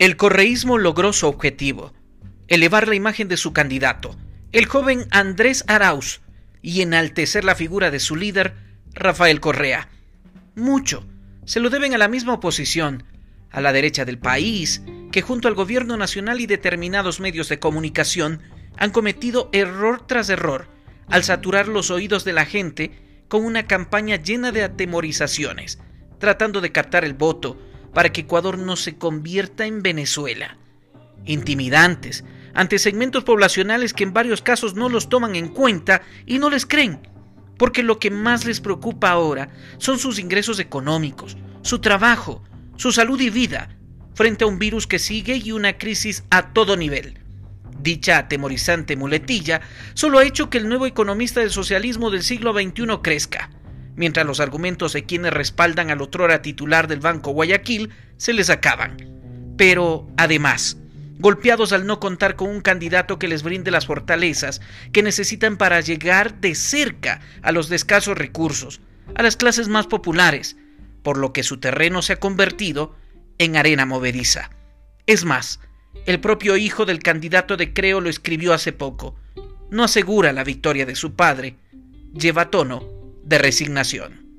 El 0.00 0.16
correísmo 0.16 0.78
logró 0.78 1.12
su 1.12 1.26
objetivo, 1.26 1.92
elevar 2.48 2.88
la 2.88 2.94
imagen 2.94 3.28
de 3.28 3.36
su 3.36 3.52
candidato, 3.52 4.16
el 4.50 4.64
joven 4.64 5.06
Andrés 5.10 5.62
Arauz, 5.66 6.22
y 6.62 6.80
enaltecer 6.80 7.44
la 7.44 7.54
figura 7.54 7.90
de 7.90 8.00
su 8.00 8.16
líder, 8.16 8.54
Rafael 8.94 9.40
Correa. 9.40 9.90
Mucho 10.56 11.06
se 11.44 11.60
lo 11.60 11.68
deben 11.68 11.92
a 11.92 11.98
la 11.98 12.08
misma 12.08 12.32
oposición, 12.32 13.04
a 13.50 13.60
la 13.60 13.74
derecha 13.74 14.06
del 14.06 14.18
país, 14.18 14.80
que 15.12 15.20
junto 15.20 15.48
al 15.48 15.54
gobierno 15.54 15.98
nacional 15.98 16.40
y 16.40 16.46
determinados 16.46 17.20
medios 17.20 17.50
de 17.50 17.58
comunicación 17.58 18.40
han 18.78 18.92
cometido 18.92 19.50
error 19.52 20.06
tras 20.06 20.30
error 20.30 20.68
al 21.08 21.24
saturar 21.24 21.68
los 21.68 21.90
oídos 21.90 22.24
de 22.24 22.32
la 22.32 22.46
gente 22.46 23.24
con 23.28 23.44
una 23.44 23.66
campaña 23.66 24.16
llena 24.16 24.50
de 24.50 24.64
atemorizaciones, 24.64 25.78
tratando 26.18 26.62
de 26.62 26.72
captar 26.72 27.04
el 27.04 27.12
voto 27.12 27.58
para 27.92 28.12
que 28.12 28.22
Ecuador 28.22 28.58
no 28.58 28.76
se 28.76 28.96
convierta 28.96 29.66
en 29.66 29.82
Venezuela. 29.82 30.56
Intimidantes 31.24 32.24
ante 32.54 32.78
segmentos 32.78 33.24
poblacionales 33.24 33.92
que 33.92 34.04
en 34.04 34.12
varios 34.12 34.42
casos 34.42 34.74
no 34.74 34.88
los 34.88 35.08
toman 35.08 35.36
en 35.36 35.48
cuenta 35.48 36.02
y 36.26 36.38
no 36.38 36.50
les 36.50 36.66
creen, 36.66 37.00
porque 37.56 37.82
lo 37.82 37.98
que 37.98 38.10
más 38.10 38.44
les 38.44 38.60
preocupa 38.60 39.10
ahora 39.10 39.50
son 39.78 39.98
sus 39.98 40.18
ingresos 40.18 40.58
económicos, 40.58 41.36
su 41.62 41.78
trabajo, 41.80 42.42
su 42.76 42.92
salud 42.92 43.20
y 43.20 43.30
vida, 43.30 43.76
frente 44.14 44.44
a 44.44 44.46
un 44.46 44.58
virus 44.58 44.86
que 44.86 44.98
sigue 44.98 45.36
y 45.36 45.52
una 45.52 45.78
crisis 45.78 46.24
a 46.30 46.52
todo 46.52 46.76
nivel. 46.76 47.18
Dicha 47.82 48.18
atemorizante 48.18 48.96
muletilla 48.96 49.60
solo 49.94 50.18
ha 50.18 50.24
hecho 50.24 50.50
que 50.50 50.58
el 50.58 50.68
nuevo 50.68 50.86
economista 50.86 51.40
del 51.40 51.50
socialismo 51.50 52.10
del 52.10 52.22
siglo 52.22 52.52
XXI 52.52 52.98
crezca, 53.02 53.50
mientras 53.96 54.26
los 54.26 54.40
argumentos 54.40 54.92
de 54.92 55.04
quienes 55.04 55.32
respaldan 55.32 55.90
al 55.90 56.00
otrora 56.00 56.42
titular 56.42 56.88
del 56.88 57.00
Banco 57.00 57.32
Guayaquil 57.32 57.90
se 58.16 58.32
les 58.32 58.50
acaban. 58.50 58.96
Pero, 59.56 60.08
además, 60.16 60.78
golpeados 61.18 61.72
al 61.72 61.86
no 61.86 62.00
contar 62.00 62.36
con 62.36 62.48
un 62.48 62.60
candidato 62.60 63.18
que 63.18 63.28
les 63.28 63.42
brinde 63.42 63.70
las 63.70 63.86
fortalezas 63.86 64.60
que 64.92 65.02
necesitan 65.02 65.56
para 65.56 65.80
llegar 65.80 66.40
de 66.40 66.54
cerca 66.54 67.20
a 67.42 67.52
los 67.52 67.68
de 67.68 67.76
escasos 67.76 68.16
recursos, 68.16 68.80
a 69.14 69.22
las 69.22 69.36
clases 69.36 69.68
más 69.68 69.86
populares, 69.86 70.56
por 71.02 71.18
lo 71.18 71.32
que 71.32 71.42
su 71.42 71.58
terreno 71.58 72.02
se 72.02 72.14
ha 72.14 72.20
convertido 72.20 72.94
en 73.38 73.56
arena 73.56 73.86
movediza. 73.86 74.50
Es 75.06 75.24
más, 75.24 75.60
el 76.06 76.20
propio 76.20 76.56
hijo 76.56 76.86
del 76.86 77.00
candidato 77.00 77.56
de 77.56 77.72
Creo 77.72 78.00
lo 78.00 78.08
escribió 78.08 78.54
hace 78.54 78.72
poco. 78.72 79.16
No 79.70 79.84
asegura 79.84 80.32
la 80.32 80.44
victoria 80.44 80.86
de 80.86 80.94
su 80.94 81.14
padre, 81.14 81.56
lleva 82.14 82.50
tono 82.50 82.99
de 83.30 83.38
resignación. 83.38 84.29